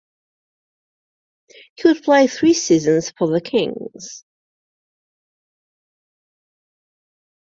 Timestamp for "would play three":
1.87-2.55